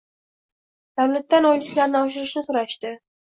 [1.01, 2.95] –davlatdan oyliklarni oshirishni so‘rashdi.